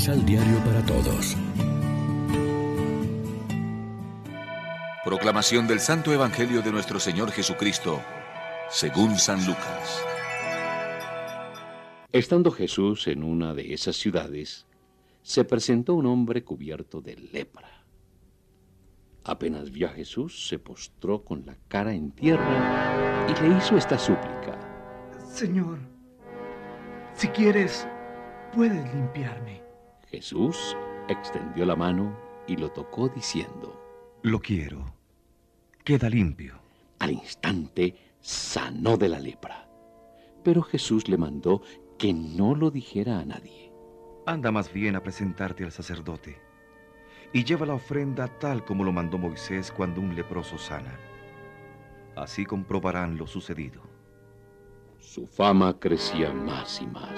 [0.00, 1.36] Misal Diario para Todos.
[5.04, 8.00] Proclamación del Santo Evangelio de nuestro Señor Jesucristo,
[8.70, 10.02] según San Lucas.
[12.12, 14.64] Estando Jesús en una de esas ciudades,
[15.22, 17.84] se presentó un hombre cubierto de lepra.
[19.22, 23.98] Apenas vio a Jesús, se postró con la cara en tierra y le hizo esta
[23.98, 24.58] súplica.
[25.30, 25.78] Señor,
[27.12, 27.86] si quieres,
[28.54, 29.69] puedes limpiarme.
[30.10, 30.76] Jesús
[31.08, 33.80] extendió la mano y lo tocó diciendo,
[34.22, 34.84] Lo quiero.
[35.84, 36.60] Queda limpio.
[36.98, 39.68] Al instante sanó de la lepra.
[40.42, 41.62] Pero Jesús le mandó
[41.98, 43.72] que no lo dijera a nadie.
[44.26, 46.50] Anda más bien a presentarte al sacerdote
[47.32, 50.98] y lleva la ofrenda tal como lo mandó Moisés cuando un leproso sana.
[52.16, 53.82] Así comprobarán lo sucedido.
[54.98, 57.10] Su fama crecía más y más,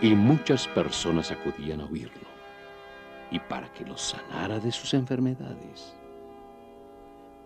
[0.00, 2.28] y muchas personas acudían a oírlo,
[3.30, 5.94] y para que los sanara de sus enfermedades.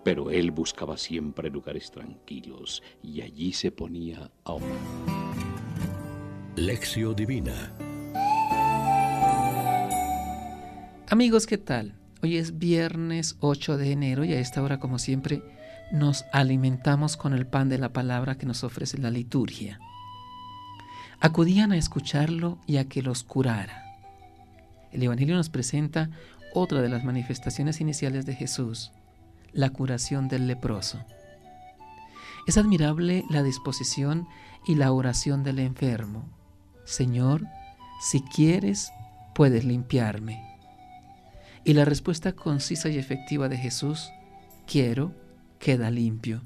[0.04, 4.68] Pero él buscaba siempre lugares tranquilos, y allí se ponía a orar.
[6.56, 7.72] Lección Divina
[11.08, 11.94] Amigos, ¿qué tal?
[12.22, 15.42] Hoy es viernes 8 de enero y a esta hora, como siempre,
[15.92, 19.78] nos alimentamos con el pan de la palabra que nos ofrece la liturgia.
[21.24, 23.84] Acudían a escucharlo y a que los curara.
[24.90, 26.10] El Evangelio nos presenta
[26.52, 28.90] otra de las manifestaciones iniciales de Jesús,
[29.52, 31.04] la curación del leproso.
[32.48, 34.26] Es admirable la disposición
[34.66, 36.28] y la oración del enfermo.
[36.84, 37.46] Señor,
[38.00, 38.90] si quieres,
[39.32, 40.44] puedes limpiarme.
[41.64, 44.10] Y la respuesta concisa y efectiva de Jesús,
[44.66, 45.14] quiero,
[45.60, 46.42] queda limpio.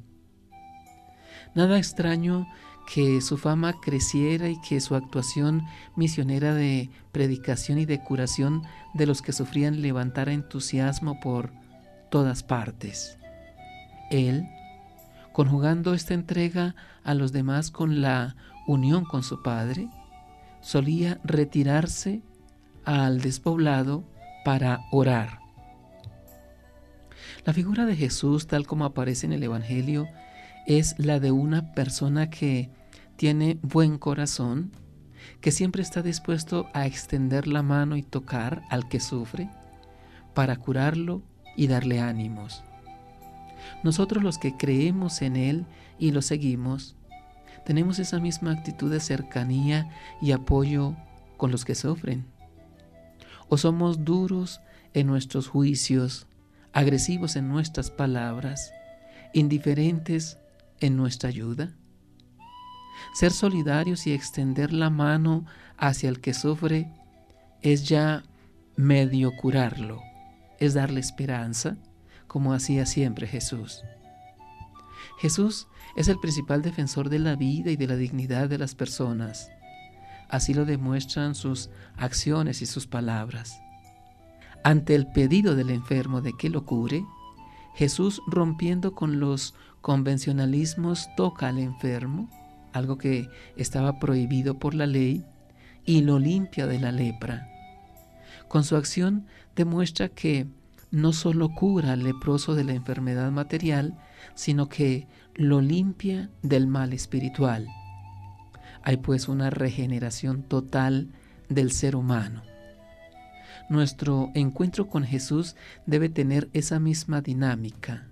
[1.55, 2.47] Nada extraño
[2.93, 5.65] que su fama creciera y que su actuación
[5.97, 8.63] misionera de predicación y de curación
[8.95, 11.53] de los que sufrían levantara entusiasmo por
[12.11, 13.19] todas partes.
[14.11, 14.49] Él,
[15.33, 19.89] conjugando esta entrega a los demás con la unión con su Padre,
[20.61, 22.23] solía retirarse
[22.85, 24.05] al despoblado
[24.45, 25.41] para orar.
[27.45, 30.09] La figura de Jesús, tal como aparece en el Evangelio,
[30.67, 32.71] es la de una persona que
[33.17, 34.73] tiene buen corazón,
[35.41, 39.49] que siempre está dispuesto a extender la mano y tocar al que sufre
[40.35, 41.23] para curarlo
[41.57, 42.63] y darle ánimos.
[43.83, 45.67] Nosotros los que creemos en Él
[45.99, 46.95] y lo seguimos,
[47.65, 49.91] tenemos esa misma actitud de cercanía
[50.21, 50.95] y apoyo
[51.37, 52.37] con los que sufren
[53.49, 54.61] o somos duros
[54.95, 56.27] en nuestros juicios,
[56.73, 58.73] agresivos en nuestras palabras,
[59.33, 60.39] indiferentes
[60.81, 61.75] en nuestra ayuda?
[63.15, 65.45] Ser solidarios y extender la mano
[65.77, 66.91] hacia el que sufre
[67.63, 68.25] es ya
[68.77, 70.01] medio curarlo,
[70.59, 71.77] es darle esperanza,
[72.27, 73.83] como hacía siempre Jesús.
[75.19, 75.67] Jesús
[75.97, 79.51] es el principal defensor de la vida y de la dignidad de las personas.
[80.29, 83.59] Así lo demuestran sus acciones y sus palabras.
[84.63, 87.05] Ante el pedido del enfermo de que lo cure,
[87.77, 92.31] Jesús rompiendo con los convencionalismos toca al enfermo,
[92.73, 95.25] algo que estaba prohibido por la ley,
[95.85, 97.49] y lo limpia de la lepra.
[98.49, 100.47] Con su acción demuestra que
[100.91, 103.99] no solo cura al leproso de la enfermedad material,
[104.35, 107.69] sino que lo limpia del mal espiritual.
[108.83, 111.11] Hay pues una regeneración total
[111.51, 112.43] del ser humano.
[113.69, 115.57] Nuestro encuentro con Jesús
[115.87, 118.07] debe tener esa misma dinámica,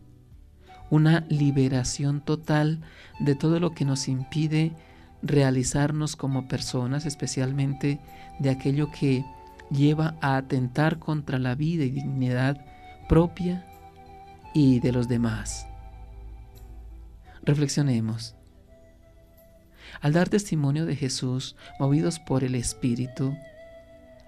[0.90, 2.80] una liberación total
[3.20, 4.72] de todo lo que nos impide
[5.22, 8.00] realizarnos como personas, especialmente
[8.40, 9.24] de aquello que
[9.70, 12.64] lleva a atentar contra la vida y dignidad
[13.08, 13.64] propia
[14.54, 15.66] y de los demás.
[17.42, 18.36] Reflexionemos.
[20.00, 23.34] Al dar testimonio de Jesús, movidos por el Espíritu,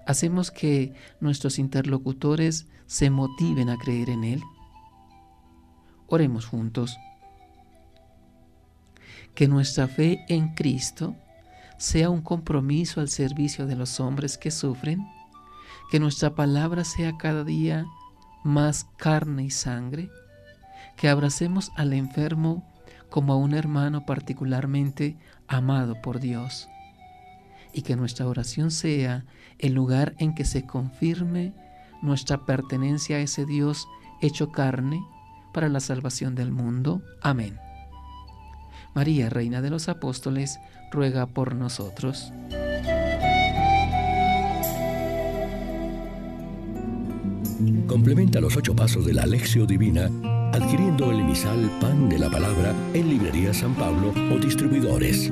[0.07, 4.41] hacemos que nuestros interlocutores se motiven a creer en Él.
[6.07, 6.97] Oremos juntos.
[9.35, 11.15] Que nuestra fe en Cristo
[11.77, 15.05] sea un compromiso al servicio de los hombres que sufren,
[15.91, 17.85] que nuestra palabra sea cada día
[18.43, 20.09] más carne y sangre,
[20.95, 22.65] que abracemos al enfermo
[23.09, 25.17] como a un hermano particularmente
[25.47, 26.67] amado por Dios.
[27.73, 29.25] Y que nuestra oración sea
[29.59, 31.53] el lugar en que se confirme
[32.01, 33.87] nuestra pertenencia a ese Dios
[34.21, 35.03] hecho carne
[35.53, 37.01] para la salvación del mundo.
[37.21, 37.59] Amén.
[38.93, 40.59] María, Reina de los Apóstoles,
[40.91, 42.33] ruega por nosotros.
[47.87, 50.09] Complementa los ocho pasos de la Alexio Divina
[50.53, 55.31] adquiriendo el emisal Pan de la Palabra en Librería San Pablo o distribuidores.